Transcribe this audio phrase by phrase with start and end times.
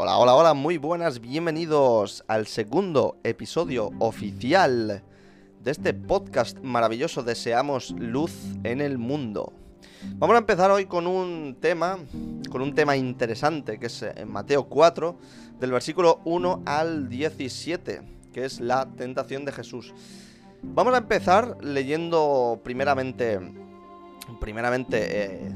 [0.00, 5.02] Hola, hola, hola, muy buenas, bienvenidos al segundo episodio oficial
[5.60, 8.32] de este podcast maravilloso Deseamos Luz
[8.62, 9.52] en el Mundo.
[10.14, 11.98] Vamos a empezar hoy con un tema,
[12.48, 15.18] con un tema interesante, que es en eh, Mateo 4,
[15.58, 19.92] del versículo 1 al 17, que es la tentación de Jesús.
[20.62, 23.40] Vamos a empezar leyendo primeramente,
[24.38, 25.52] primeramente eh,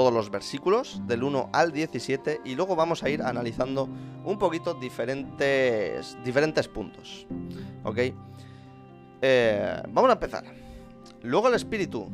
[0.00, 3.86] todos los versículos, del 1 al 17, y luego vamos a ir analizando
[4.24, 7.26] un poquito diferentes, diferentes puntos.
[7.84, 7.98] ¿Ok?
[9.20, 10.44] Eh, vamos a empezar.
[11.20, 12.08] Luego el Espíritu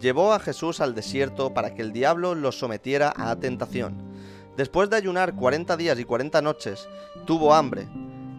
[0.00, 4.02] llevó a Jesús al desierto para que el diablo lo sometiera a tentación.
[4.56, 6.88] Después de ayunar 40 días y 40 noches,
[7.24, 7.86] tuvo hambre.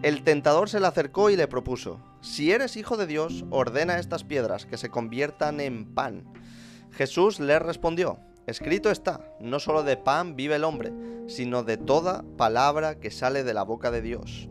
[0.02, 4.24] El tentador se le acercó y le propuso, si eres hijo de Dios, ordena estas
[4.24, 6.24] piedras que se conviertan en pan.
[6.92, 8.18] Jesús le respondió,
[8.50, 10.92] escrito está, no solo de pan vive el hombre,
[11.28, 14.48] sino de toda palabra que sale de la boca de Dios.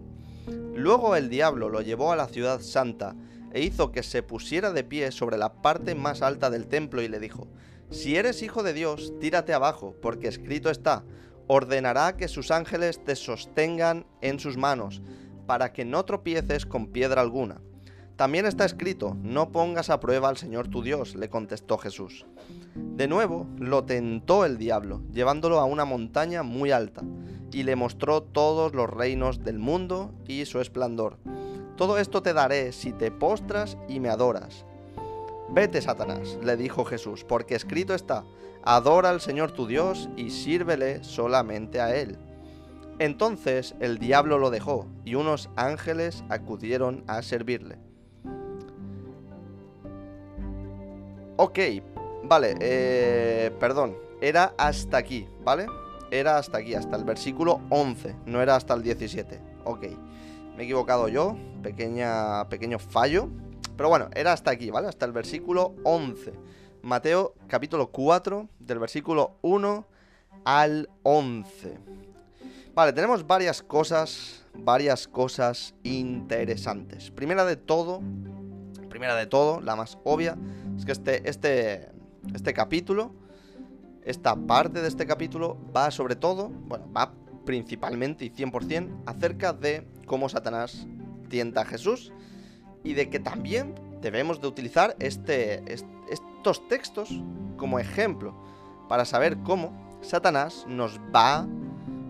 [0.74, 3.16] Luego el diablo lo llevó a la ciudad santa,
[3.52, 7.08] e hizo que se pusiera de pie sobre la parte más alta del templo y
[7.08, 7.48] le dijo,
[7.90, 11.04] Si eres hijo de Dios, tírate abajo, porque escrito está,
[11.48, 15.02] ordenará que sus ángeles te sostengan en sus manos,
[15.48, 17.60] para que no tropieces con piedra alguna.
[18.20, 22.26] También está escrito, no pongas a prueba al Señor tu Dios, le contestó Jesús.
[22.76, 27.02] De nuevo lo tentó el diablo, llevándolo a una montaña muy alta,
[27.54, 31.18] y le mostró todos los reinos del mundo y su esplendor.
[31.78, 34.66] Todo esto te daré si te postras y me adoras.
[35.52, 38.26] Vete, Satanás, le dijo Jesús, porque escrito está,
[38.66, 42.18] adora al Señor tu Dios y sírvele solamente a Él.
[43.00, 47.78] Entonces el diablo lo dejó y unos ángeles acudieron a servirle.
[51.42, 51.58] Ok,
[52.26, 55.68] vale, eh, perdón, era hasta aquí, ¿vale?
[56.12, 59.40] Era hasta aquí, hasta el versículo 11, no era hasta el 17.
[59.64, 59.84] Ok.
[60.58, 63.30] Me he equivocado yo, pequeña, pequeño fallo.
[63.78, 64.90] Pero bueno, era hasta aquí, ¿vale?
[64.90, 66.34] Hasta el versículo 11.
[66.82, 69.86] Mateo capítulo 4, del versículo 1
[70.44, 71.78] al 11.
[72.76, 77.12] Vale, tenemos varias cosas, varias cosas interesantes.
[77.12, 78.02] Primera de todo,
[78.90, 80.36] primera de todo, la más obvia,
[80.80, 81.92] es que este, este,
[82.34, 83.12] este capítulo,
[84.04, 87.14] esta parte de este capítulo va sobre todo, bueno, va
[87.46, 90.88] principalmente y 100% acerca de cómo Satanás
[91.28, 92.14] tienta a Jesús
[92.84, 97.10] y de que también debemos de utilizar este, estos textos
[97.58, 98.34] como ejemplo
[98.88, 101.46] para saber cómo Satanás nos va,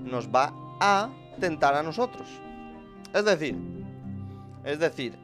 [0.03, 1.09] nos va a
[1.39, 2.29] tentar a nosotros.
[3.15, 3.57] Es decir,
[4.63, 5.17] es decir,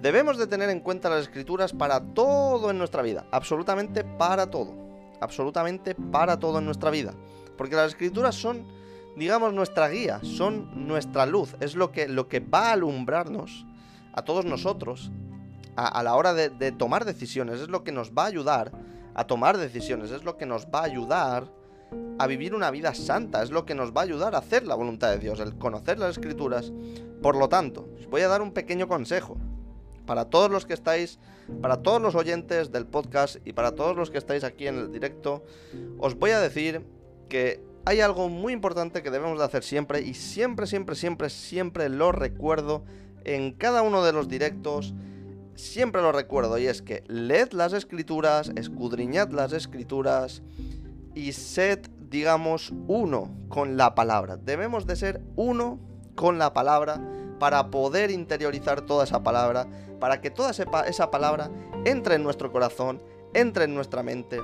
[0.00, 4.74] debemos de tener en cuenta las escrituras para todo en nuestra vida, absolutamente para todo,
[5.20, 7.14] absolutamente para todo en nuestra vida,
[7.56, 8.78] porque las escrituras son
[9.18, 13.66] digamos, nuestra guía, son nuestra luz, es lo que, lo que va a alumbrarnos
[14.12, 15.10] a todos nosotros
[15.76, 18.72] a, la hora de, de, tomar decisiones, es lo que nos va a ayudar
[19.14, 21.52] a tomar decisiones, es lo que nos va a ayudar
[22.18, 24.74] a vivir una vida santa, es lo que nos va a ayudar a hacer la
[24.74, 26.72] voluntad de Dios, el conocer las escrituras.
[27.22, 29.36] Por lo tanto, os voy a dar un pequeño consejo
[30.08, 31.18] para todos los que estáis,
[31.60, 34.90] para todos los oyentes del podcast y para todos los que estáis aquí en el
[34.90, 35.44] directo,
[35.98, 36.82] os voy a decir
[37.28, 41.88] que hay algo muy importante que debemos de hacer siempre y siempre, siempre, siempre, siempre
[41.90, 42.84] lo recuerdo
[43.24, 44.94] en cada uno de los directos.
[45.54, 50.40] Siempre lo recuerdo y es que leed las escrituras, escudriñad las escrituras
[51.16, 54.36] y sed, digamos, uno con la palabra.
[54.36, 55.80] Debemos de ser uno
[56.14, 57.00] con la palabra
[57.38, 59.66] para poder interiorizar toda esa palabra,
[60.00, 61.50] para que toda esa palabra
[61.84, 63.00] entre en nuestro corazón,
[63.34, 64.40] entre en nuestra mente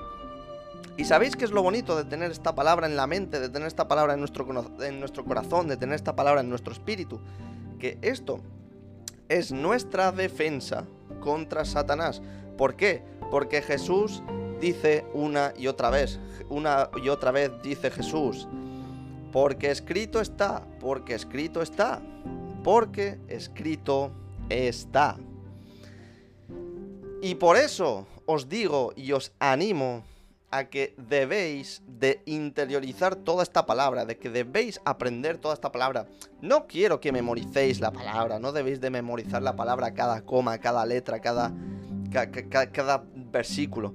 [0.97, 3.67] y sabéis qué es lo bonito de tener esta palabra en la mente, de tener
[3.67, 4.47] esta palabra en nuestro,
[4.81, 7.21] en nuestro corazón, de tener esta palabra en nuestro espíritu.
[7.81, 8.41] Que esto
[9.29, 10.85] es nuestra defensa
[11.21, 12.23] contra Satanás.
[12.57, 13.03] ¿Por qué?
[13.31, 14.23] Porque Jesús
[14.61, 18.47] dice una y otra vez, una y otra vez dice Jesús,
[19.33, 22.01] porque escrito está, porque escrito está,
[22.65, 24.11] porque escrito
[24.49, 25.17] está.
[27.23, 30.03] Y por eso os digo y os animo
[30.51, 36.07] a que debéis de interiorizar toda esta palabra, de que debéis aprender toda esta palabra.
[36.41, 40.87] No quiero que memoricéis la palabra, no debéis de memorizar la palabra cada coma, cada
[40.87, 41.53] letra, cada,
[42.73, 43.95] cada, versículo.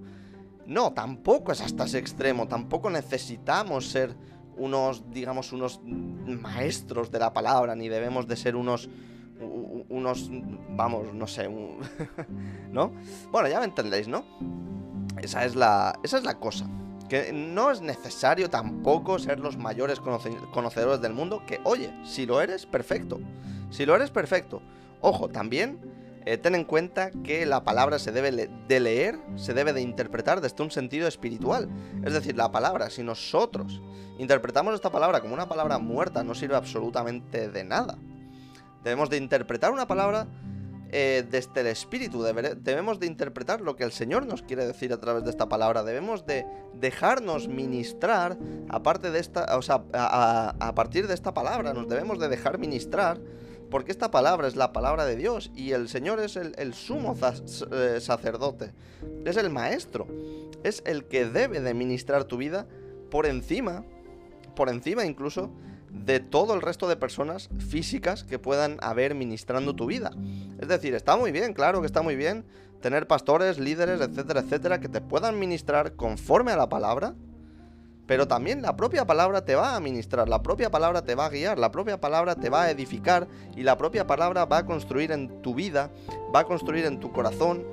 [0.65, 4.15] No, tampoco es hasta ese extremo, tampoco necesitamos ser
[4.59, 8.89] unos, digamos, unos maestros de la palabra, ni debemos de ser unos,
[9.89, 10.29] unos,
[10.69, 11.49] vamos, no sé,
[12.71, 12.91] ¿no?
[13.31, 14.25] Bueno, ya me entendéis, ¿no?
[15.21, 16.69] Esa es la, esa es la cosa.
[17.07, 22.39] Que no es necesario tampoco ser los mayores conocedores del mundo, que oye, si lo
[22.39, 23.19] eres, perfecto.
[23.71, 24.61] Si lo eres, perfecto.
[25.01, 25.79] Ojo, también
[26.29, 28.31] eh, ten en cuenta que la palabra se debe
[28.67, 31.67] de leer, se debe de interpretar desde un sentido espiritual.
[32.05, 33.81] Es decir, la palabra, si nosotros
[34.19, 37.97] interpretamos esta palabra como una palabra muerta, no sirve absolutamente de nada.
[38.83, 40.27] Debemos de interpretar una palabra
[40.91, 42.21] eh, desde el espíritu.
[42.21, 45.83] debemos de interpretar lo que el Señor nos quiere decir a través de esta palabra.
[45.83, 48.37] Debemos de dejarnos ministrar,
[49.61, 53.19] sea, a, partir de esta palabra, nos debemos de dejar ministrar,
[53.69, 57.15] porque esta palabra es la palabra de Dios y el Señor es el, sumo
[57.71, 58.73] eh, sacerdote,
[59.25, 60.07] es el maestro,
[60.63, 62.67] es el que debe de ministrar tu vida
[63.09, 63.83] por encima,
[64.55, 65.51] por encima incluso
[65.89, 70.11] de todo el resto de personas físicas que puedan haber ministrando tu vida.
[70.59, 72.45] Es decir, está muy bien, claro que está muy bien
[72.81, 77.15] tener pastores, líderes, etcétera, etcétera, que te puedan ministrar conforme a la palabra,
[78.09, 81.29] pero también la propia palabra te va a ministrar, la propia palabra te va a
[81.29, 85.11] guiar, la propia palabra te va a edificar y la propia palabra va a construir
[85.11, 85.91] en tu vida,
[86.33, 87.63] va a construir en tu corazón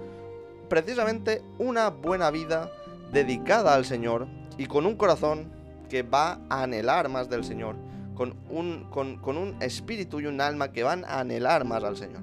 [0.68, 2.70] precisamente una buena vida
[3.14, 4.26] dedicada al Señor
[4.58, 5.50] y con un corazón
[5.88, 7.76] que va a anhelar más del Señor
[8.14, 12.20] con un, con, un espíritu y un alma que van a anhelar más al Señor.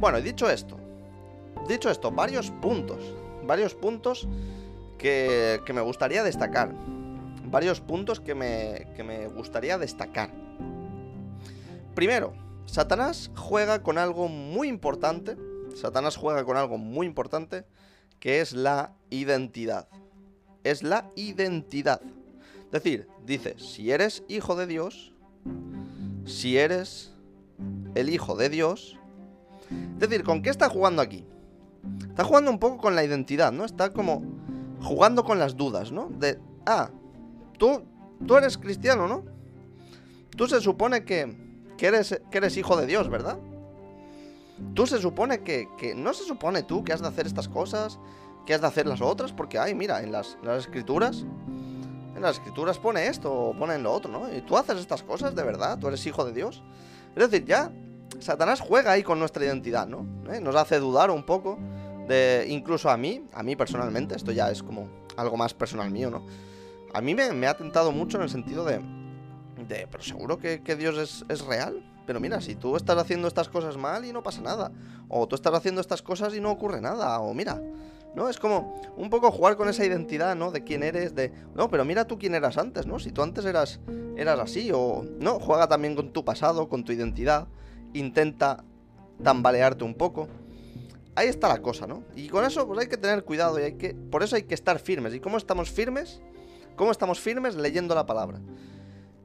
[0.00, 0.76] Bueno, dicho esto,
[1.68, 2.98] dicho esto, varios puntos,
[3.46, 4.26] varios puntos
[4.98, 6.74] que, me gustaría destacar.
[7.44, 10.30] Varios puntos que me, que me gustaría destacar.
[11.94, 12.34] Primero,
[12.66, 15.36] Satanás juega con algo muy importante.
[15.74, 17.64] Satanás juega con algo muy importante
[18.20, 19.88] que es la identidad.
[20.64, 22.00] Es la identidad.
[22.66, 25.14] Es decir, dice, si eres hijo de Dios,
[26.26, 27.12] si eres
[27.94, 28.98] el hijo de Dios,
[29.70, 31.24] es decir, ¿con qué está jugando aquí?
[32.08, 33.64] Está jugando un poco con la identidad, ¿no?
[33.64, 34.22] Está como
[34.82, 36.08] jugando con las dudas, ¿no?
[36.10, 36.90] De, ah,
[37.58, 37.82] tú,
[38.26, 39.24] tú eres cristiano, ¿no?
[40.36, 41.36] Tú se supone que,
[41.76, 43.38] que, eres, que eres hijo de Dios, ¿verdad?
[44.74, 47.98] Tú se supone que, que, no se supone tú que has de hacer estas cosas,
[48.46, 51.24] que has de hacer las otras, porque, ay, mira, en las, las escrituras
[52.18, 54.34] en las escrituras pone esto o pone lo otro, ¿no?
[54.34, 56.64] Y tú haces estas cosas de verdad, tú eres hijo de Dios.
[57.14, 57.70] Es decir, ya
[58.18, 60.04] Satanás juega ahí con nuestra identidad, ¿no?
[60.32, 60.40] ¿Eh?
[60.40, 61.58] Nos hace dudar un poco
[62.08, 66.10] de, incluso a mí, a mí personalmente, esto ya es como algo más personal mío,
[66.10, 66.26] ¿no?
[66.94, 68.80] A mí me, ha tentado mucho en el sentido de,
[69.68, 71.84] de pero seguro que, Dios es, es real.
[72.06, 74.72] Pero mira, si tú estás haciendo estas cosas mal y no pasa nada.
[75.08, 77.20] O tú estás haciendo estas cosas y no ocurre nada.
[77.20, 77.60] O mira,
[78.14, 78.30] ¿no?
[78.30, 80.50] Es como un poco jugar con esa identidad, ¿no?
[80.50, 81.30] De quién eres, de...
[81.54, 82.98] No, pero mira tú quién eras antes, ¿no?
[82.98, 83.80] Si tú antes eras,
[84.16, 85.04] eras así o...
[85.20, 87.46] No, juega también con tu pasado, con tu identidad,
[87.92, 88.64] intenta
[89.22, 90.28] tambalearte un poco.
[91.18, 92.04] Ahí está la cosa, ¿no?
[92.14, 93.92] Y con eso pues hay que tener cuidado y hay que...
[93.92, 95.12] Por eso hay que estar firmes.
[95.14, 96.20] ¿Y cómo estamos firmes?
[96.76, 97.56] ¿Cómo estamos firmes?
[97.56, 98.38] Leyendo la palabra.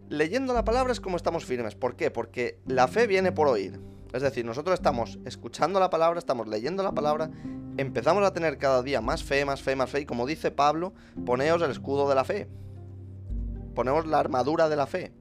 [0.10, 1.76] Leyendo la palabra es como estamos firmes.
[1.76, 2.10] ¿Por qué?
[2.10, 3.80] Porque la fe viene por oír.
[4.12, 7.30] Es decir, nosotros estamos escuchando la palabra, estamos leyendo la palabra,
[7.78, 10.94] empezamos a tener cada día más fe, más fe, más fe, y como dice Pablo,
[11.28, 12.48] poneos el escudo de la fe.
[13.76, 15.14] Ponemos la armadura de la fe,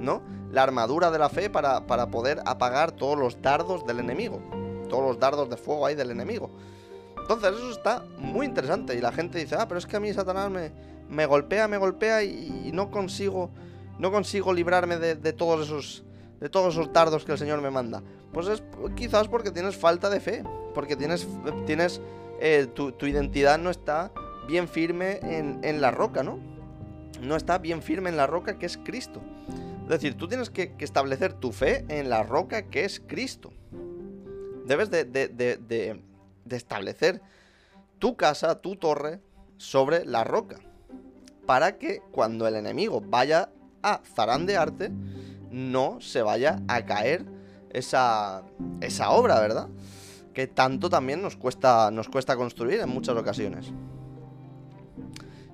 [0.00, 0.22] ¿no?
[0.50, 4.40] La armadura de la fe para, para poder apagar todos los dardos del enemigo,
[4.86, 6.50] todos los dardos de fuego ahí del enemigo.
[7.18, 10.12] Entonces eso está muy interesante y la gente dice, ah, pero es que a mí
[10.12, 10.70] Satanás me,
[11.08, 13.50] me golpea, me golpea y, no consigo,
[13.98, 16.04] no consigo librarme de, de todos esos
[16.40, 18.02] de todos esos dardos que el Señor me manda?
[18.32, 18.62] Pues es
[18.94, 20.44] quizás porque tienes falta de fe,
[20.74, 21.26] porque tienes,
[21.64, 22.00] tienes
[22.40, 24.12] eh, tu, identidad no está
[24.46, 26.38] bien firme en, la roca, ¿no?
[27.20, 29.22] No está bien firme en la roca que es Cristo.
[29.84, 33.52] Es decir, tú tienes que, establecer tu fe en la roca que es Cristo.
[34.66, 36.00] Debes de,
[36.50, 37.22] establecer
[37.98, 39.20] tu casa, tu torre,
[39.56, 40.56] sobre la roca.
[41.46, 43.50] Para que cuando el enemigo vaya
[43.82, 44.90] a zarandearte,
[45.50, 47.24] no se vaya a caer
[47.70, 48.42] esa,
[48.80, 49.68] esa obra, ¿verdad?
[50.34, 53.72] Que tanto también nos cuesta, nos cuesta construir en muchas ocasiones.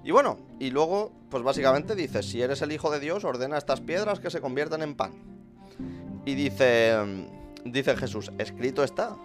[0.05, 3.81] Y bueno, y luego, pues básicamente dice, si eres el Hijo de Dios, ordena estas
[3.81, 5.13] piedras que se conviertan en pan.
[6.25, 6.97] Y dice,
[7.65, 9.17] dice Jesús, escrito está,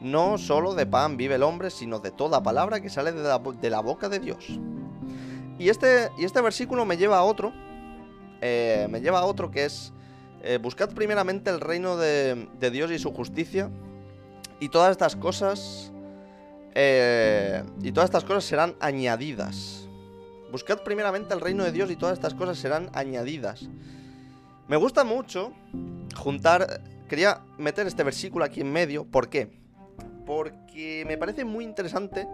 [0.00, 3.80] no solo de pan vive el hombre, sino de toda palabra que sale de la,
[3.80, 4.58] boca de Dios.
[5.58, 7.52] Y este, y este versículo me lleva a otro,
[8.40, 9.92] eh, me lleva a otro que es
[10.44, 13.70] eh, buscad primeramente el reino de, Dios y su justicia,
[14.58, 15.92] y todas estas cosas.
[16.74, 19.86] Eh, y todas estas cosas serán añadidas.
[20.50, 23.68] Buscad primeramente el reino de Dios y todas estas cosas serán añadidas.
[24.68, 25.52] Me gusta mucho
[26.16, 26.82] juntar.
[27.12, 29.04] Quería meter este versículo aquí en medio.
[29.04, 29.50] ¿Por qué?
[30.24, 32.26] Porque me parece muy interesante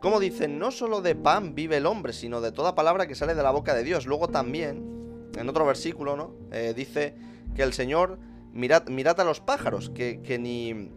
[0.00, 3.34] Como dice, no solo de pan vive el hombre, sino de toda palabra que sale
[3.34, 4.06] de la boca de Dios.
[4.06, 6.32] Luego también, en otro versículo, ¿no?
[6.52, 7.16] Eh, dice
[7.56, 8.20] que el Señor,
[8.52, 10.92] mirad, a los pájaros, que, que ni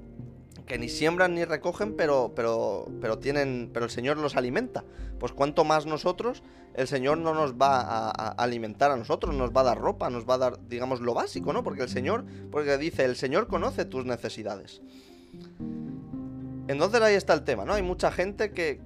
[0.65, 4.84] que ni siembran ni recogen, pero, pero, pero tienen, pero el Señor los alimenta.
[5.20, 9.62] Pues cuanto más nosotros, el Señor no nos va a, alimentar a nosotros, nos va
[9.62, 11.63] a dar ropa, nos va a dar, digamos, lo básico, ¿no?
[11.63, 14.82] Porque el Señor, porque dice, el Señor conoce tus necesidades.
[16.68, 17.74] Entonces ahí está el tema, ¿no?
[17.74, 18.82] Hay mucha gente que,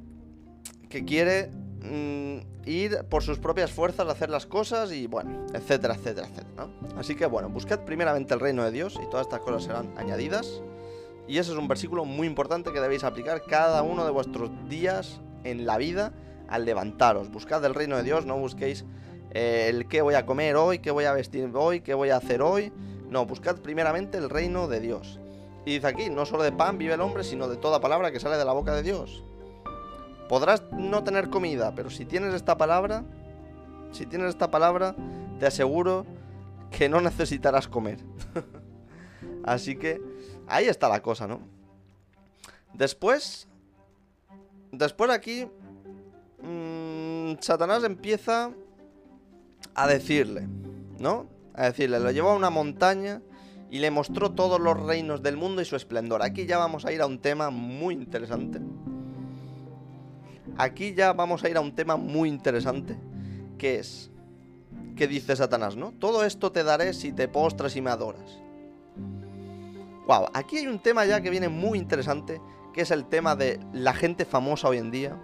[0.89, 1.51] que quiere
[1.82, 6.50] mmm, ir por sus propias fuerzas a hacer las cosas y bueno, etcétera, etcétera, etcétera,
[6.58, 7.00] ¿no?
[7.00, 10.62] Así que bueno, buscad primeramente el reino de Dios y todas estas cosas serán añadidas.
[11.27, 15.22] Y ese es un versículo muy importante que debéis aplicar cada uno de vuestros días
[15.44, 16.13] en la vida
[16.48, 17.29] al levantaros.
[17.32, 18.86] Buscad el reino de Dios, no busquéis
[19.32, 22.17] eh, el qué voy a comer hoy, qué voy a vestir hoy, qué voy a
[22.17, 22.72] hacer hoy.
[23.10, 25.20] No, buscad primeramente el reino de Dios.
[25.65, 28.20] Y dice aquí, no solo de pan vive el hombre, sino de toda palabra que
[28.20, 29.24] sale de la boca de Dios.
[30.29, 33.03] Podrás no tener comida, pero si tienes esta palabra,
[33.91, 34.96] si tienes esta palabra,
[35.39, 36.05] te aseguro
[36.72, 38.00] que no necesitarás comer.
[39.44, 40.01] Así que
[40.48, 41.40] Ahí está la cosa, ¿no?
[42.74, 43.48] Después...
[44.72, 45.48] Después aquí...
[46.42, 48.52] Mmm, Satanás empieza
[49.74, 50.48] a decirle,
[51.00, 51.28] ¿no?
[51.54, 53.22] A decirle, lo llevó a una montaña
[53.70, 56.22] y le mostró todos los reinos del mundo y su esplendor.
[56.22, 58.60] Aquí ya vamos a ir a un tema muy interesante.
[60.58, 62.96] Aquí ya vamos a ir a un tema muy interesante,
[63.58, 64.12] que es,
[64.96, 65.92] que dice Satanás, ¿no?
[65.94, 68.40] Todo esto te daré si te postras y me adoras.
[70.08, 72.40] Wow, aquí hay un tema ya que viene muy interesante,
[72.74, 75.20] que es el tema de la gente famosa hoy en día,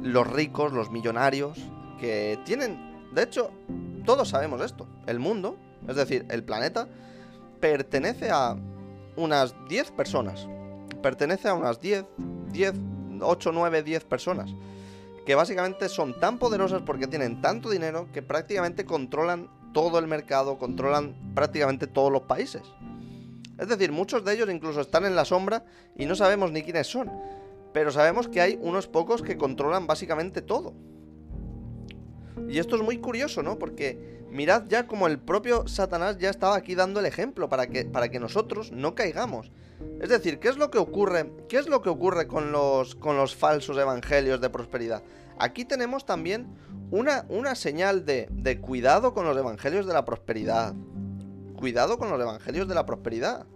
[0.00, 1.58] los ricos, los millonarios,
[2.00, 3.50] que tienen, de hecho,
[4.06, 6.88] todos sabemos esto, el mundo, es decir, el planeta,
[7.60, 8.56] pertenece a
[9.16, 10.48] unas 10 personas,
[11.02, 12.06] pertenece a unas 10,
[12.52, 12.72] 10,
[13.20, 14.50] 8, 9, 10 personas,
[15.26, 20.58] que básicamente son tan poderosas porque tienen tanto dinero que prácticamente controlan todo el mercado,
[20.58, 22.62] controlan prácticamente todos los países.
[23.58, 25.64] Es decir, muchos de ellos incluso están en la sombra
[25.96, 27.10] y no sabemos ni quiénes son.
[27.72, 30.74] Pero sabemos que hay unos pocos que controlan básicamente todo.
[32.48, 33.58] Y esto es muy curioso, ¿no?
[33.58, 37.84] Porque mirad ya como el propio Satanás ya estaba aquí dando el ejemplo para que,
[37.84, 39.50] para que nosotros no caigamos.
[40.00, 41.30] Es decir, ¿qué es lo que ocurre?
[41.48, 45.02] ¿Qué es lo que ocurre con los, con los falsos evangelios de prosperidad?
[45.38, 46.46] Aquí tenemos también
[46.90, 50.74] una, una señal de, de cuidado con los evangelios de la prosperidad
[51.56, 53.46] cuidado con los evangelios de la prosperidad.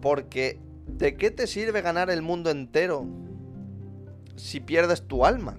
[0.00, 3.04] Porque, ¿de qué te sirve ganar el mundo entero
[4.36, 5.58] si pierdes tu alma?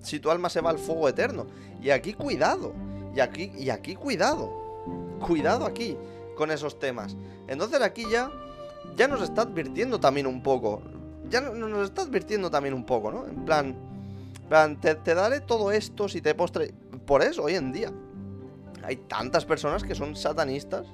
[0.00, 1.46] Si tu alma se va al fuego eterno.
[1.82, 2.72] Y aquí cuidado.
[3.14, 4.50] Y aquí, y aquí cuidado.
[5.26, 5.96] Cuidado aquí
[6.36, 7.16] con esos temas.
[7.48, 8.30] Entonces aquí ya,
[8.96, 10.82] ya nos está advirtiendo también un poco.
[11.28, 13.26] Ya nos está advirtiendo también un poco, ¿no?
[13.26, 13.74] En plan,
[14.48, 16.74] plan te, te daré todo esto si te postre...
[17.06, 17.92] Por eso, hoy en día,
[18.84, 20.86] hay tantas personas que son satanistas.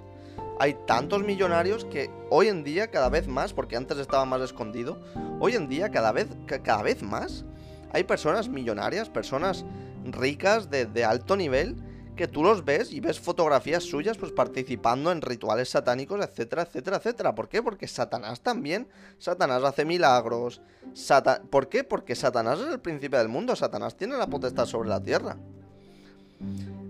[0.61, 4.99] Hay tantos millonarios que hoy en día cada vez más, porque antes estaba más escondido,
[5.39, 7.45] hoy en día cada vez, cada vez más
[7.93, 9.65] hay personas millonarias, personas
[10.05, 11.77] ricas de, alto nivel,
[12.17, 16.97] que tú los ves y ves fotografías suyas pues participando en rituales satánicos, etcétera, etcétera,
[16.97, 17.35] etcétera.
[17.37, 17.63] ¿Por qué?
[17.63, 20.61] Porque Satanás también, Satanás hace milagros.
[21.51, 21.85] ¿Por qué?
[21.85, 25.37] Porque Satanás es el príncipe del mundo, Satanás tiene la potestad sobre la tierra.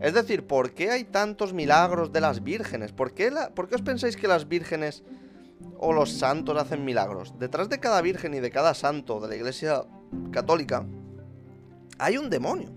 [0.00, 2.92] Es decir, ¿por qué hay tantos milagros de las vírgenes?
[2.92, 5.02] ¿Por qué, os pensáis que las vírgenes
[5.76, 7.34] o los santos hacen milagros?
[7.38, 9.84] Detrás de cada virgen y de cada santo de la iglesia
[10.30, 10.86] católica
[11.98, 12.70] hay un demonio.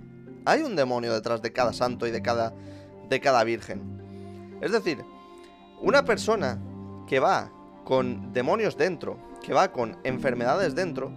[0.46, 2.54] Hay un demonio detrás de cada santo y de cada,
[3.08, 4.58] de cada virgen.
[4.60, 5.04] Es decir,
[5.80, 6.60] una persona
[7.08, 7.52] que va
[7.84, 11.12] con demonios dentro, que va con enfermedades dentro,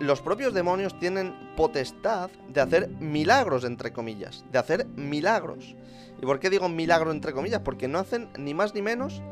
[0.00, 4.44] los propios demonios tienen potestad de hacer milagros, entre comillas.
[4.52, 5.74] De hacer milagros.
[6.20, 7.60] ¿Y por qué digo milagro, entre comillas?
[7.60, 9.22] Porque no hacen ni más ni menos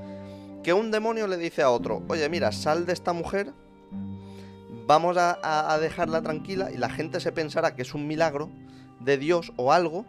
[0.67, 3.53] que un demonio le dice a otro, oye, mira, sal de esta mujer,
[4.89, 8.51] vamos a, dejarla tranquila y la gente se pensará que es un milagro
[8.99, 10.05] de Dios o algo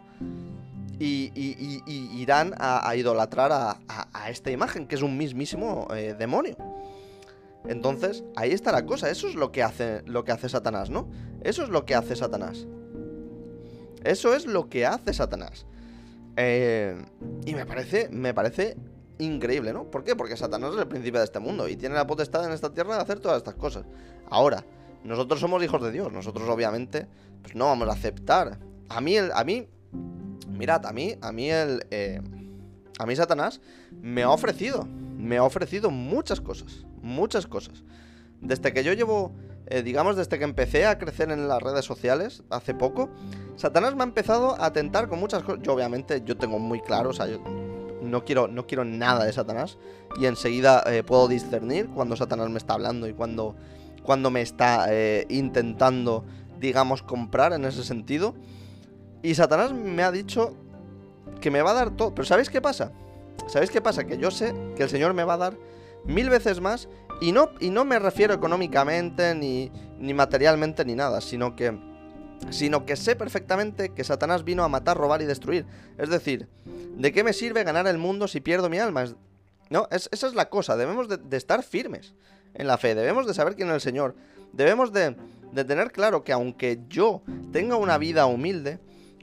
[0.98, 1.30] y,
[1.86, 6.56] irán a, idolatrar a, esta imagen, que es un mismísimo eh, demonio.
[7.66, 9.10] Entonces, ahí está la cosa.
[9.10, 11.08] Eso es lo que hace, lo que hace Satanás, ¿no?
[11.42, 12.66] Eso es lo que hace Satanás.
[14.04, 15.66] Eso es lo que hace Satanás.
[16.36, 16.96] Eh,
[17.44, 18.76] y me parece, me parece
[19.18, 19.90] increíble, ¿no?
[19.90, 20.14] ¿Por qué?
[20.14, 22.94] Porque Satanás es el príncipe de este mundo y tiene la potestad en esta tierra
[22.94, 23.84] de hacer todas estas cosas.
[24.30, 24.64] Ahora,
[25.04, 26.12] nosotros somos hijos de Dios.
[26.12, 27.06] Nosotros, obviamente,
[27.42, 28.58] pues no vamos a aceptar.
[28.88, 29.68] A mí, el, a mí,
[30.48, 32.20] mirad, a mí, a mí el, eh,
[32.98, 33.60] a mí Satanás
[34.02, 34.86] me ha ofrecido,
[35.16, 37.84] me ha ofrecido muchas cosas muchas cosas.
[38.40, 39.32] Desde que yo llevo
[39.66, 43.10] eh, digamos desde que empecé a crecer en las redes sociales hace poco,
[43.56, 45.62] Satanás me ha empezado a tentar con muchas cosas.
[45.62, 47.38] Yo obviamente yo tengo muy claro, o sea, yo
[48.00, 49.76] no quiero, no quiero nada de Satanás
[50.18, 53.56] y enseguida eh, puedo discernir cuando Satanás me está hablando y cuando,
[54.02, 56.24] cuando me está eh, intentando,
[56.58, 58.34] digamos, comprar en ese sentido.
[59.22, 60.56] Y Satanás me ha dicho
[61.40, 62.14] que me va a dar todo.
[62.14, 62.92] Pero ¿sabéis qué pasa?
[63.46, 64.04] ¿Sabéis qué pasa?
[64.04, 65.56] Que yo sé que el Señor me va a dar
[66.04, 66.88] mil veces más
[67.20, 71.76] y no, y no me refiero económicamente ni, ni materialmente ni nada, sino que,
[72.50, 75.66] sino que sé perfectamente que Satanás vino a matar, robar y destruir.
[75.96, 76.48] Es decir,
[76.96, 79.04] ¿de qué me sirve ganar el mundo si pierdo mi alma?
[79.70, 82.14] no, esa es la cosa, debemos de, estar firmes
[82.54, 84.14] en la fe, debemos de saber quién es el Señor,
[84.52, 85.14] debemos de,
[85.52, 88.78] de tener claro que aunque yo tenga una vida humilde,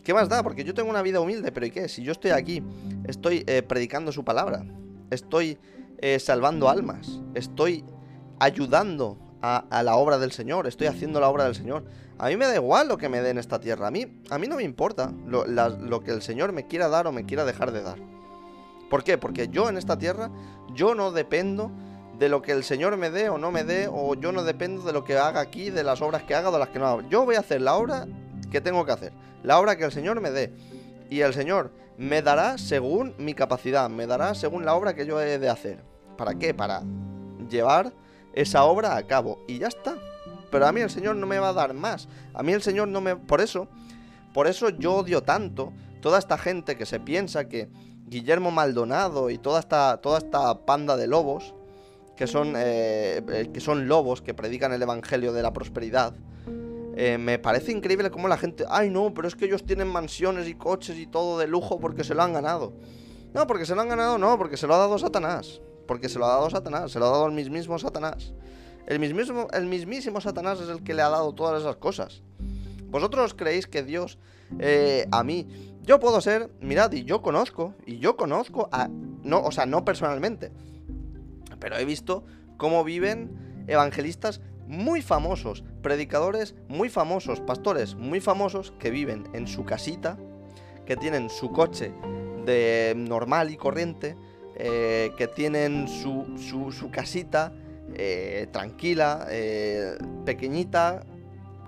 [0.06, 0.44] ¿Qué más da?
[0.44, 1.90] Porque yo tengo una vida humilde, pero ¿y qué?
[1.90, 2.62] Si yo estoy aquí,
[3.06, 4.64] estoy eh, predicando su palabra,
[5.10, 5.58] estoy
[5.98, 7.84] eh, salvando almas, estoy
[8.40, 11.86] ayudando a, la obra del Señor, estoy haciendo la obra del Señor.
[12.20, 14.38] A mí me da igual lo que me dé en esta tierra, a mí, a
[14.38, 17.44] mí no me importa lo, lo que el Señor me quiera dar o me quiera
[17.44, 17.98] dejar de dar.
[18.92, 19.18] ¿Por qué?
[19.18, 20.30] Porque yo en esta tierra,
[20.76, 21.72] yo no dependo
[22.20, 24.84] de lo que el Señor me dé o no me dé, o yo no dependo
[24.84, 26.86] de lo que haga aquí, de las obras que haga o de las que no
[26.86, 27.10] haga.
[27.10, 28.08] Yo voy a hacer la obra
[28.56, 29.12] que tengo que hacer
[29.44, 30.54] la obra que el Señor me dé.
[31.10, 35.22] Y el Señor me dará según mi capacidad, me dará según la obra que yo
[35.22, 35.84] he de hacer.
[36.18, 36.54] ¿Para qué?
[36.54, 36.84] Para
[37.50, 37.92] llevar
[38.34, 39.44] esa obra a cabo.
[39.48, 39.98] Y ya está.
[40.52, 42.08] Pero a mí el Señor no me va a dar más.
[42.34, 43.18] A mí el Señor no me...
[43.18, 43.68] Por eso,
[44.34, 47.70] por eso yo odio tanto toda esta gente que se piensa que
[48.08, 51.54] Guillermo Maldonado y toda esta, toda esta panda de lobos,
[52.16, 56.14] que son, eh, eh, que son lobos que predican el Evangelio de la prosperidad,
[56.96, 60.48] eh, me parece increíble cómo la gente, ay no, pero es que ellos tienen mansiones
[60.48, 62.74] y coches y todo de lujo porque se lo han ganado.
[63.34, 65.62] No, porque se lo han ganado, no, porque se lo ha dado Satanás.
[65.88, 68.34] Porque se lo ha dado Satanás, se lo ha dado el mismísimo Satanás.
[68.88, 72.24] El mismísimo, el mismísimo Satanás es el que le ha dado todas esas cosas.
[72.88, 74.18] ¿Vosotros creéis que Dios
[74.60, 75.48] eh, a mí,
[75.82, 78.70] yo puedo ser, mirad, y yo conozco, y yo conozco
[79.24, 80.52] no, o sea, no personalmente,
[81.60, 82.24] pero he visto
[82.58, 89.66] cómo viven evangelistas muy famosos, predicadores muy famosos, pastores muy famosos que viven en su
[89.66, 90.18] casita,
[90.86, 91.94] que tienen su coche
[92.46, 94.16] de normal y corriente,
[94.56, 97.52] eh, que tienen su, su, casita
[97.94, 101.04] eh, tranquila, eh, pequeñita,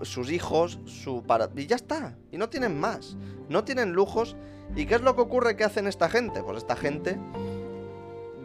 [0.04, 1.24] sus hijos, su.
[1.56, 2.16] Y ya está.
[2.32, 3.18] Y no tienen más.
[3.50, 4.36] No tienen lujos.
[4.76, 6.44] ¿Y qué es lo que ocurre que hacen esta gente?
[6.44, 7.18] Pues esta gente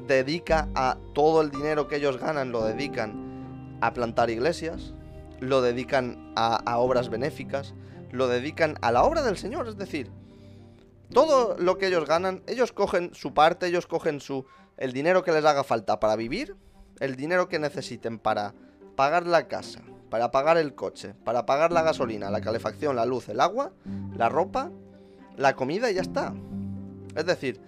[0.06, 3.21] dedica a todo el dinero que ellos ganan, lo dedican
[3.82, 4.94] a plantar iglesias,
[5.40, 7.74] lo dedican a, obras benéficas,
[8.12, 10.10] lo dedican a la obra del Señor, es decir,
[11.12, 14.46] todo lo que ellos ganan, ellos cogen su parte, ellos cogen su
[14.78, 16.56] el dinero que les haga falta para vivir,
[17.00, 18.54] el dinero que necesiten para
[18.94, 23.28] pagar la casa, para pagar el coche, para pagar la gasolina, la calefacción, la luz,
[23.28, 23.72] el agua,
[24.16, 24.70] la ropa,
[25.36, 26.34] la comida y ya está.
[27.16, 27.60] Es decir,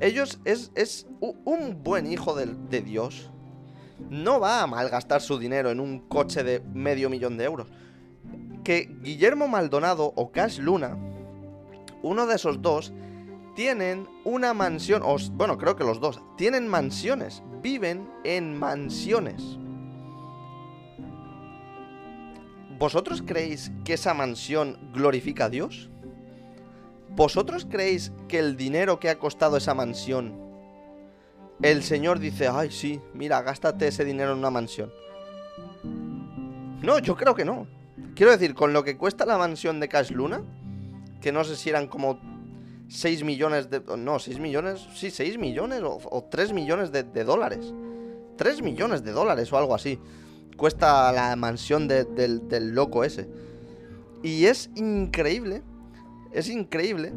[0.00, 3.30] ellos es, es un buen hijo de, de Dios,
[4.10, 7.68] no va a malgastar su dinero en un coche de medio millón de euros.
[8.64, 10.96] Que Guillermo Maldonado o Cash Luna,
[12.02, 12.92] uno de esos dos,
[13.54, 19.58] tienen una mansión, o, bueno, creo que los dos, tienen mansiones, viven en mansiones.
[22.78, 25.88] ¿Vosotros creéis que esa mansión glorifica a Dios?
[27.16, 30.45] ¿Vosotros creéis que el dinero que ha costado esa mansión
[31.62, 34.92] el señor dice, ay, sí, mira, gástate ese dinero en una mansión.
[36.82, 37.66] No, yo creo que no.
[38.14, 40.42] Quiero decir, con lo que cuesta la mansión de Cash Luna,
[41.20, 42.20] que no sé si eran como
[42.88, 43.80] 6 millones de...
[43.96, 47.72] No, 6 millones, sí, 6 millones o, 3 millones de, dólares.
[48.36, 49.98] 3 millones de dólares o algo así.
[50.56, 53.28] Cuesta la mansión del loco ese.
[54.22, 55.62] Y es increíble,
[56.32, 57.12] es increíble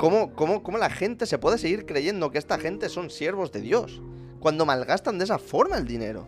[0.00, 4.00] ¿Cómo, cómo, la gente se puede seguir creyendo que esta gente son siervos de Dios?
[4.40, 6.26] Cuando malgastan de esa forma el dinero.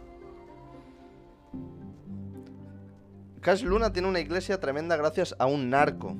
[3.41, 6.15] Cash Luna tiene una iglesia tremenda gracias a un narco.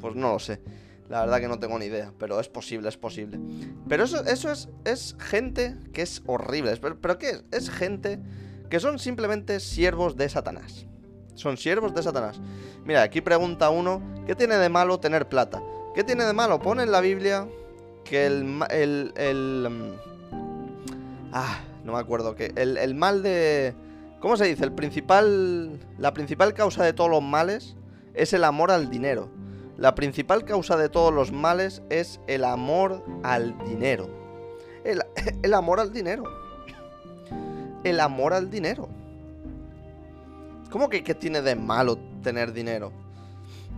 [0.00, 0.60] Pues no lo sé.
[1.08, 2.12] La verdad que no tengo ni idea.
[2.20, 3.40] Pero es posible, es posible.
[3.88, 6.76] Pero eso, eso es, es gente que es horrible.
[6.76, 7.44] ¿Pero, pero qué es?
[7.50, 8.20] Es gente
[8.70, 10.86] que son simplemente siervos de Satanás.
[11.34, 12.40] Son siervos de Satanás.
[12.84, 15.60] Mira, aquí pregunta uno, ¿qué tiene de malo tener plata?
[15.94, 16.58] ¿Qué tiene de malo?
[16.58, 17.46] Pone en la Biblia
[18.04, 18.62] que el...
[18.70, 22.34] el, el mm, ah, no me acuerdo.
[22.34, 23.74] Que el, el mal de...
[24.20, 24.64] ¿Cómo se dice?
[24.64, 25.78] El principal...
[25.98, 27.76] La principal causa de todos los males
[28.14, 29.28] es el amor al dinero.
[29.76, 34.08] La principal causa de todos los males es el amor al dinero.
[34.84, 35.02] El,
[35.42, 36.24] el, amor al dinero.
[37.84, 38.88] El amor al dinero.
[40.70, 42.92] ¿Cómo que qué tiene de malo tener dinero?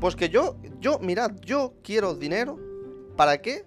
[0.01, 2.59] Pues que yo, yo, mirad, yo quiero dinero.
[3.17, 3.65] ¿Para qué?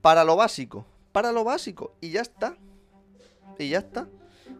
[0.00, 0.86] Para lo básico.
[1.12, 1.94] Para lo básico.
[2.00, 2.56] Y ya está.
[3.58, 4.08] Y ya está.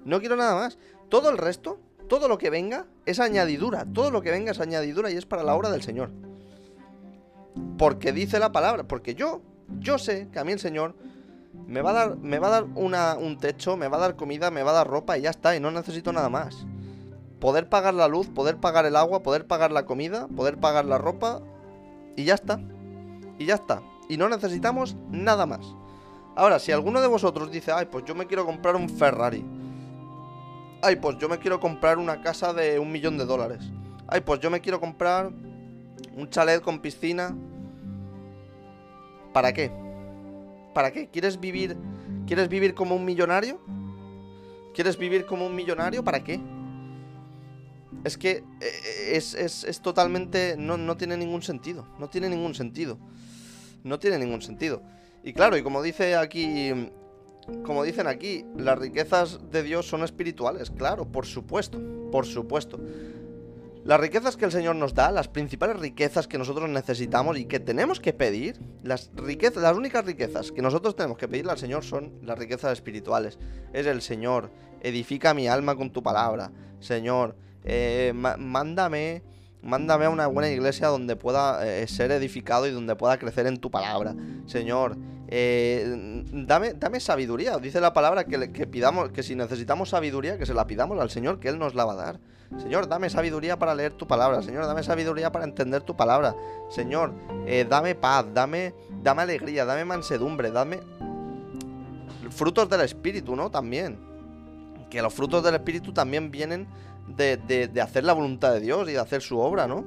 [0.04, 0.78] No quiero nada más.
[1.08, 3.86] Todo el resto, todo lo que venga, es añadidura.
[3.92, 6.10] Todo lo que venga es añadidura y es para la obra del Señor.
[7.78, 8.84] Porque dice la palabra.
[8.84, 9.42] Porque yo,
[9.78, 10.94] yo sé que a mí el Señor
[11.66, 14.16] me va a dar, me va a dar una, un techo, me va a dar
[14.16, 15.56] comida, me va a dar ropa y ya está.
[15.56, 16.66] Y no necesito nada más.
[17.40, 20.98] Poder pagar la luz, poder pagar el agua, poder pagar la comida, poder pagar la
[20.98, 21.40] ropa.
[22.16, 22.60] Y ya está.
[23.38, 23.82] Y ya está.
[24.08, 25.74] Y no necesitamos nada más.
[26.36, 29.44] Ahora, si alguno de vosotros dice, ay, pues yo me quiero comprar un Ferrari.
[30.82, 33.70] Ay, pues yo me quiero comprar una casa de un millón de dólares.
[34.06, 35.30] Ay, pues yo me quiero comprar
[36.16, 37.34] un chalet con piscina.
[39.32, 39.70] ¿Para qué?
[40.74, 41.08] ¿Para qué?
[41.08, 41.76] ¿Quieres vivir,
[42.26, 43.60] ¿Quieres vivir como un millonario?
[44.74, 46.04] ¿Quieres vivir como un millonario?
[46.04, 46.40] ¿Para qué?
[48.04, 50.56] Es que eh, es, es, es totalmente...
[50.58, 51.86] No, no tiene ningún sentido.
[51.98, 52.98] No tiene ningún sentido.
[53.84, 54.82] No tiene ningún sentido.
[55.22, 56.72] Y claro, y como dice aquí
[57.64, 62.78] como dicen aquí, las riquezas de Dios son espirituales, claro, por supuesto, por supuesto.
[63.84, 67.60] Las riquezas que el Señor nos da, las principales riquezas que nosotros necesitamos y que
[67.60, 71.82] tenemos que pedir, las riquezas, las únicas riquezas que nosotros tenemos que pedirle al Señor
[71.82, 73.38] son las riquezas espirituales.
[73.72, 74.50] Es el Señor,
[74.82, 76.52] edifica mi alma con tu palabra.
[76.78, 79.22] Señor, eh, mándame
[79.62, 83.58] Mándame a una buena iglesia donde pueda eh, ser edificado y donde pueda crecer en
[83.58, 84.14] tu palabra.
[84.46, 84.96] Señor,
[85.28, 87.58] eh, dame, dame sabiduría.
[87.58, 91.10] Dice la palabra que, que pidamos, que si necesitamos sabiduría, que se la pidamos al
[91.10, 92.20] Señor, que Él nos la va a dar.
[92.58, 94.40] Señor, dame sabiduría para leer tu palabra.
[94.42, 96.34] Señor, dame sabiduría para entender tu palabra.
[96.70, 97.12] Señor,
[97.46, 100.80] eh, dame paz, dame, dame alegría, dame mansedumbre, dame
[102.30, 103.50] frutos del Espíritu, ¿no?
[103.50, 103.98] También.
[104.88, 106.66] Que los frutos del Espíritu también vienen
[107.16, 109.84] de, hacer la voluntad de Dios y de hacer su obra, ¿no?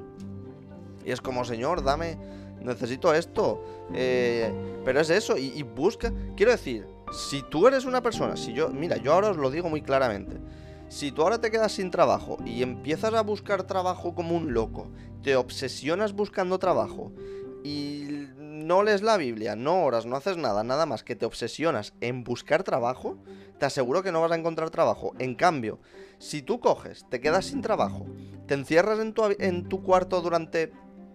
[1.04, 2.16] Y es como, Señor, dame,
[2.62, 3.62] necesito esto.
[3.94, 4.52] Eh,
[4.84, 6.12] pero es eso, y, busca.
[6.36, 9.68] Quiero decir, si tú eres una persona, si yo, mira, yo ahora os lo digo
[9.68, 10.36] muy claramente.
[10.88, 14.88] Si tú ahora te quedas sin trabajo y empiezas a buscar trabajo como un loco,
[15.22, 17.12] te obsesionas buscando trabajo
[17.64, 18.23] y
[18.64, 22.24] no lees la Biblia, no oras, no haces nada, nada más que te obsesionas en
[22.24, 23.18] buscar trabajo,
[23.58, 25.12] te aseguro que no vas a encontrar trabajo.
[25.18, 25.78] En cambio,
[26.18, 28.06] si tú coges, te quedas sin trabajo,
[28.46, 30.72] te encierras en tu, en tu cuarto durante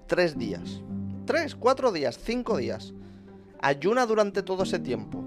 [0.07, 0.81] tres días,
[1.25, 2.93] tres, cuatro días, cinco días,
[3.61, 5.23] ayuna durante todo ese tiempo,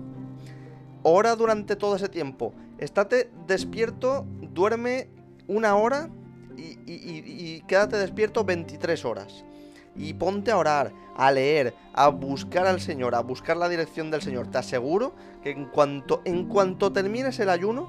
[1.02, 5.10] ora durante todo ese tiempo, estate despierto, duerme
[5.48, 6.08] una hora
[6.56, 9.44] y, quédate despierto 23 horas
[9.94, 14.22] y ponte a orar, a leer, a buscar al Señor, a buscar la dirección del
[14.22, 14.48] Señor.
[14.48, 17.88] Te aseguro que en cuanto, en cuanto termines el ayuno,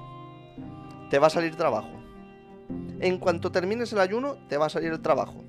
[1.10, 1.90] te va a salir trabajo.
[3.00, 5.44] En cuanto termines el ayuno, te va a salir el trabajo.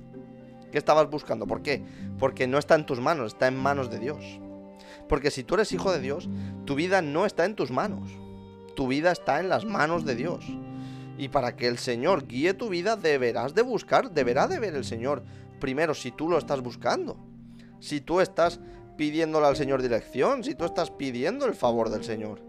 [0.70, 1.46] ¿Qué estabas buscando?
[1.46, 1.84] ¿Por qué?
[2.18, 4.40] Porque no está en tus manos, está en manos de Dios.
[5.08, 6.28] Porque si tú eres hijo de Dios,
[6.64, 8.10] tu vida no está en tus manos.
[8.74, 10.44] Tu vida está en las manos de Dios.
[11.18, 14.84] Y para que el Señor guíe tu vida, deberás de buscar, deberá de ver el
[14.84, 15.22] Señor
[15.58, 17.16] primero si tú lo estás buscando.
[17.80, 18.60] Si tú estás
[18.96, 22.40] pidiéndole al Señor dirección, si tú estás pidiendo el favor del Señor.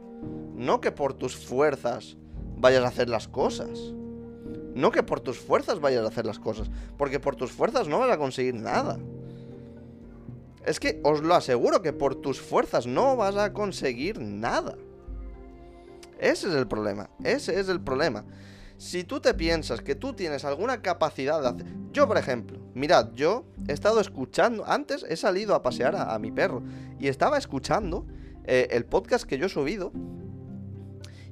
[0.56, 2.18] No que por tus fuerzas
[2.58, 3.94] vayas a hacer las cosas.
[4.74, 6.70] No que por tus fuerzas vayas a hacer las cosas.
[6.98, 9.00] Porque por tus fuerzas no vas a conseguir nada.
[10.66, 14.76] Es que os lo aseguro que por tus fuerzas no vas a conseguir nada.
[16.20, 17.10] Ese es el problema.
[17.24, 18.26] Ese es el problema.
[18.78, 21.66] Si tú te piensas que tú tienes alguna capacidad de hacer...
[21.92, 24.66] Yo, por ejemplo, mirad, yo he estado escuchando...
[24.68, 26.64] Antes he salido a pasear a, mi perro
[27.00, 28.06] y estaba escuchando
[28.46, 29.92] eh, el podcast que yo he subido.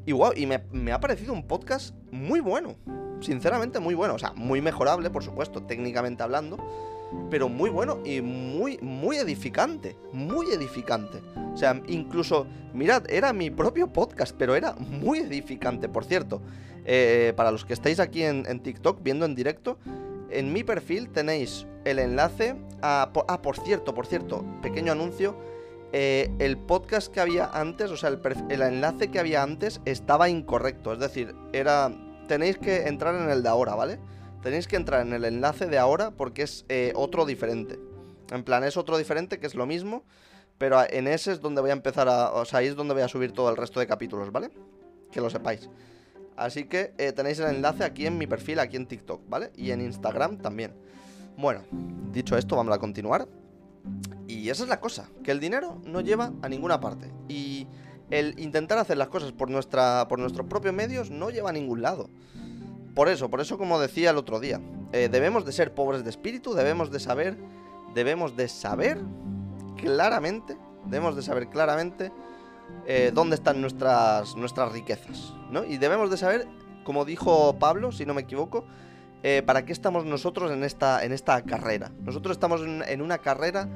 [0.06, 2.76] Y wow, y me, me ha parecido un podcast muy bueno.
[3.22, 4.16] Sinceramente muy bueno.
[4.16, 6.58] O sea, muy mejorable, por supuesto, técnicamente hablando
[7.30, 11.22] pero muy bueno y muy, muy edificante, muy edificante.
[11.54, 16.42] O sea, incluso, mirad, era mi propio podcast, pero era muy edificante, por cierto.
[16.86, 19.78] Eh, para los que estáis aquí en, TikTok viendo en directo,
[20.30, 23.12] en mi perfil tenéis el enlace a...
[23.28, 25.36] ah, por cierto, por cierto, pequeño anuncio.
[25.94, 30.30] Eh, el podcast que había antes, o sea, el, el enlace que había antes estaba
[30.30, 30.94] incorrecto.
[30.94, 31.92] Es decir, era...
[32.28, 34.00] Tenéis que entrar en el de ahora, ¿vale?
[34.46, 37.80] Tenéis que entrar en el enlace de ahora porque es eh, otro diferente.
[38.30, 40.04] En plan, es otro diferente que es lo mismo,
[40.60, 42.32] pero en ese es donde voy a empezar a...
[42.32, 44.52] O sea, ahí es donde voy a subir todo el resto de capítulos, ¿vale?
[45.12, 45.68] Que lo sepáis.
[46.38, 49.52] Así que eh, tenéis el enlace aquí en mi perfil, aquí en TikTok, ¿vale?
[49.56, 50.76] Y en Instagram también.
[51.38, 51.64] Bueno,
[52.12, 53.28] dicho esto, vamos a continuar.
[54.28, 57.12] Y esa es la cosa, que el dinero no lleva a ninguna parte.
[57.28, 57.66] Y
[58.12, 61.82] el intentar hacer las cosas por, nuestra, por nuestros propios medios no lleva a ningún
[61.82, 62.12] lado.
[62.96, 64.62] Por eso, por eso como decía el otro día,
[64.94, 67.38] eh, debemos de ser pobres de espíritu, debemos de saber,
[67.94, 69.02] debemos de saber
[69.76, 72.14] claramente, debemos de saber claramente
[72.88, 75.66] eh, dónde están nuestras, nuestras riquezas, ¿no?
[75.66, 76.48] Y debemos de saber,
[76.86, 78.64] como dijo Pablo, si no me equivoco,
[79.24, 81.92] eh, para qué estamos nosotros en esta, en esta carrera.
[82.00, 83.68] Nosotros estamos en, una carrera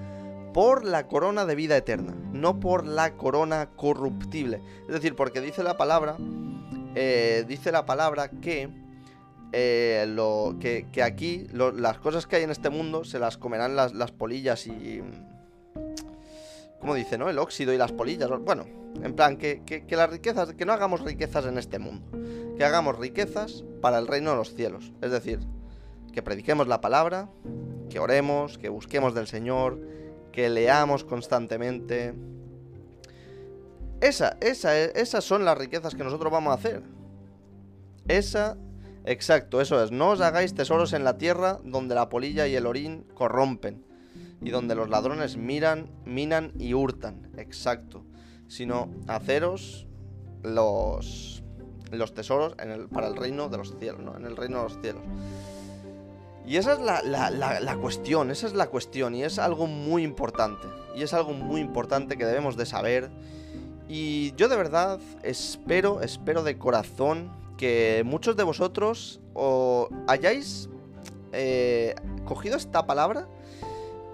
[0.54, 4.62] por la corona de vida eterna, no por la corona corruptible.
[4.88, 6.16] Es decir, porque dice la palabra,
[7.48, 8.70] dice la palabra que,
[9.52, 14.12] lo, que, aquí las cosas que hay en este mundo se las comerán las, las
[14.12, 15.02] polillas y...
[16.80, 17.30] ¿Cómo dice, no?
[17.30, 18.30] El óxido y las polillas.
[18.42, 18.66] Bueno,
[19.04, 22.06] en plan, que, las riquezas, que no hagamos riquezas en este mundo,
[22.58, 24.92] que hagamos riquezas para el reino de los cielos.
[25.02, 25.40] Es decir,
[26.14, 27.30] que prediquemos la palabra,
[27.90, 29.80] que oremos, que busquemos del Señor,
[30.32, 32.14] que leamos constantemente.
[34.02, 36.84] Esa, esa, esas son las riquezas que nosotros vamos a hacer.
[38.08, 38.58] Esa,
[39.12, 39.92] exacto, eso es.
[39.92, 43.84] No os hagáis tesoros en la tierra donde la polilla y el orín corrompen
[44.42, 47.30] y donde los ladrones miran, minan y hurtan.
[47.38, 48.06] Exacto
[48.50, 49.88] sino haceros
[50.44, 51.44] los,
[51.92, 52.56] los tesoros
[52.92, 54.18] para el reino de los cielos.
[54.18, 55.04] En el reino de los cielos.
[56.46, 60.68] Y esa es la, la, cuestión, esa es la cuestión, y es algo muy importante,
[60.96, 63.12] y es algo muy importante que debemos de saber.
[63.88, 70.70] Y yo de verdad espero, espero de corazón que muchos de vosotros o hayáis
[71.34, 71.94] eh,
[72.24, 73.28] cogido esta palabra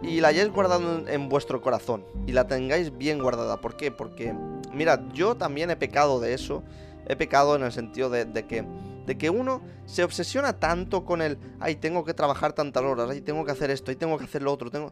[0.01, 3.61] y la hayáis guardado en, vuestro corazón y la tengáis bien guardada.
[3.61, 3.91] ¿Por qué?
[3.91, 4.33] Porque,
[4.73, 6.63] mirad, yo también he pecado de eso.
[7.07, 8.65] He pecado en el sentido de, que
[9.05, 13.21] de que uno se obsesiona tanto con el, ay, tengo que trabajar tantas horas, ay,
[13.21, 14.91] tengo que hacer esto, ay, tengo que hacer lo otro, tengo...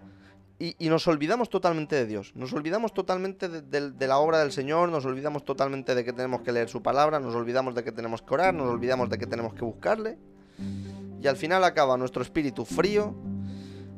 [0.59, 5.03] Y, nos olvidamos totalmente de Dios, nos olvidamos totalmente de, la obra del Señor, nos
[5.03, 8.33] olvidamos totalmente de que tenemos que leer su palabra, nos olvidamos de que tenemos que
[8.33, 10.17] orar, nos olvidamos de que tenemos que buscarle.
[11.21, 13.13] Y al final acaba nuestro espíritu frío,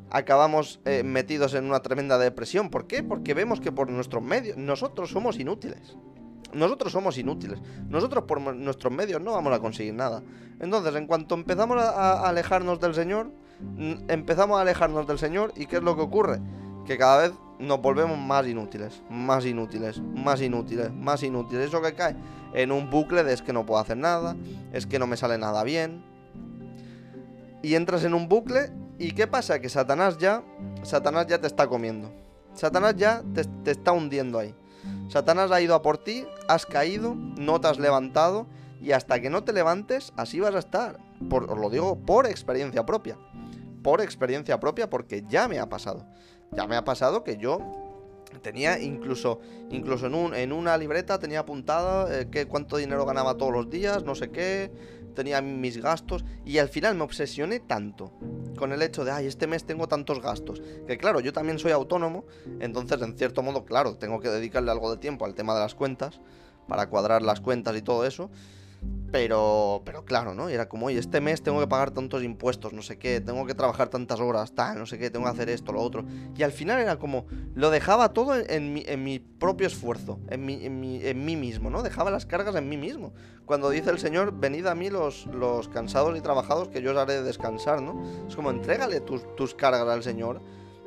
[0.09, 2.69] acabamos eh, metidos en una tremenda depresión.
[2.69, 3.03] ¿Por qué?
[3.03, 5.97] Porque vemos que por nuestros medios nosotros somos inútiles.
[6.53, 7.59] Nosotros somos inútiles.
[7.89, 10.23] Nosotros por nuestros medios no vamos a conseguir nada.
[10.59, 13.31] Entonces, en cuanto empezamos a, alejarnos del Señor,
[14.07, 16.39] empezamos a alejarnos del Señor y ¿qué es lo que ocurre?
[16.85, 21.67] Que cada vez nos volvemos más inútiles, más inútiles, más inútiles, más inútiles.
[21.67, 22.15] Eso que cae
[22.53, 24.35] en un bucle de es que no puedo hacer nada,
[24.73, 26.03] es que no me sale nada bien.
[27.63, 29.59] Y entras en un bucle ¿Y qué pasa?
[29.59, 30.43] Que Satanás ya,
[30.83, 32.11] Satanás ya te está comiendo.
[32.53, 34.55] Satanás ya te, está hundiendo ahí.
[35.09, 38.47] Satanás ha ido a por ti, has caído, no te has levantado
[38.81, 40.99] y hasta que no te levantes, así vas a estar.
[41.29, 43.17] Por, os lo digo por experiencia propia.
[43.85, 46.07] Por experiencia propia porque ya me ha pasado.
[46.51, 47.59] Ya me ha pasado que yo
[48.41, 53.37] tenía incluso incluso en, un, en una libreta tenía apuntado eh, que cuánto dinero ganaba
[53.37, 54.71] todos los días, no sé qué,
[55.13, 58.11] tenía mis gastos y al final me obsesioné tanto
[58.57, 61.71] con el hecho de, ay, este mes tengo tantos gastos, que claro, yo también soy
[61.71, 62.25] autónomo,
[62.59, 65.75] entonces en cierto modo, claro, tengo que dedicarle algo de tiempo al tema de las
[65.75, 66.19] cuentas,
[66.67, 68.31] para cuadrar las cuentas y todo eso,
[69.15, 70.49] pero, pero claro, ¿no?
[70.49, 73.45] Y era como, oye, este mes tengo que pagar tantos impuestos, no sé qué, tengo
[73.45, 76.03] que trabajar tantas horas, tal, no sé qué, tengo que hacer esto, lo otro.
[76.35, 81.23] Y al final era como, lo dejaba todo en, mi, propio esfuerzo, en mí, en,
[81.23, 81.81] mí mismo, ¿no?
[81.81, 83.13] Dejaba las cargas en mí mismo.
[83.45, 86.97] Cuando dice el Señor, venid a mí los, los cansados y trabajados, que yo os
[86.97, 88.03] haré descansar, ¿no?
[88.27, 90.41] Es como, entrégale tus, tus cargas al Señor.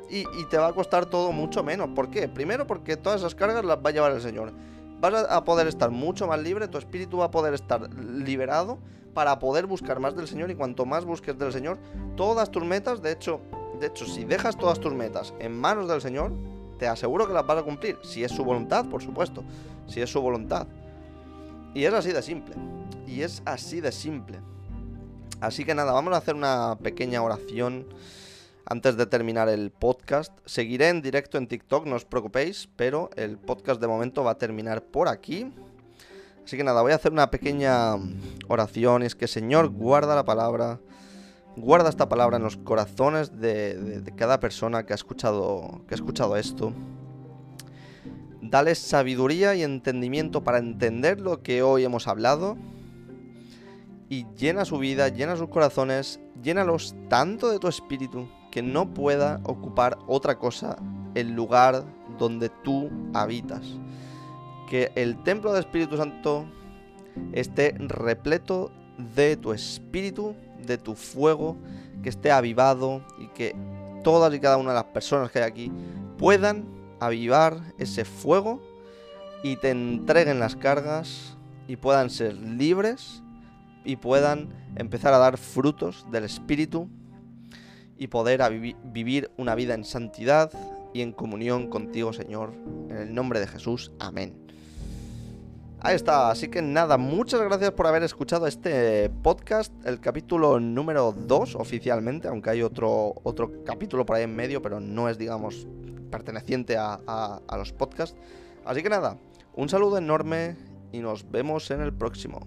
[0.07, 1.89] Y, y te va a costar todo mucho menos.
[1.95, 2.27] ¿Por qué?
[2.27, 4.53] Primero porque todas esas cargas las va a llevar el Señor
[4.99, 8.79] vas a poder estar mucho más libre, tu espíritu va a poder estar liberado
[9.13, 11.77] para poder buscar más del Señor y cuanto más busques del Señor,
[12.15, 13.41] todas tus metas, de hecho,
[13.79, 16.31] de hecho, si dejas todas tus metas en manos del Señor,
[16.77, 19.43] te aseguro que las vas a cumplir, si es su voluntad, por supuesto,
[19.87, 20.67] si es su voluntad.
[21.73, 22.55] Y es así de simple.
[23.05, 24.39] Y es así de simple.
[25.41, 27.85] Así que nada, vamos a hacer una pequeña oración
[28.69, 30.31] antes de terminar el podcast.
[30.45, 34.37] Seguiré en directo en TikTok, no os preocupéis, pero el podcast de momento va a
[34.37, 35.51] terminar por aquí.
[36.45, 37.95] Así que nada, voy a hacer una pequeña
[38.47, 39.01] oración.
[39.01, 40.79] Y es que Señor, guarda la palabra.
[41.57, 46.37] Guarda esta palabra en los corazones de, cada persona que ha, escuchado, que ha escuchado
[46.37, 46.71] esto.
[48.41, 52.55] Dale sabiduría y entendimiento para entender lo que hoy hemos hablado.
[54.09, 59.39] Y llena su vida, llena sus corazones, llénalos tanto de tu espíritu que no pueda
[59.43, 60.77] ocupar otra cosa
[61.15, 61.83] el lugar
[62.17, 63.61] donde tú habitas.
[64.69, 66.45] Que el templo del Espíritu Santo
[67.33, 68.71] esté repleto
[69.15, 70.35] de tu espíritu,
[70.65, 71.57] de tu fuego,
[72.03, 73.55] que esté avivado y que
[74.03, 75.71] todas y cada una de las personas que hay aquí
[76.17, 76.65] puedan
[76.99, 78.61] avivar ese fuego
[79.43, 83.23] y te entreguen las cargas y puedan ser libres
[83.85, 86.89] y puedan empezar a dar frutos del Espíritu
[87.99, 88.41] y poder
[88.85, 90.51] vivir una vida en santidad
[90.93, 92.53] y en comunión contigo, Señor.
[92.89, 93.91] En el nombre de Jesús.
[93.99, 94.33] Amén.
[95.81, 101.13] Ahí está, así que nada, muchas gracias por haber escuchado este podcast, el capítulo número
[101.13, 105.67] 2 oficialmente, aunque hay otro, otro capítulo por ahí en medio, pero no es, digamos,
[106.11, 108.17] perteneciente a, a los podcasts.
[108.65, 109.17] Así que nada,
[109.55, 110.57] un saludo enorme
[110.91, 112.41] y nos vemos en el próximo.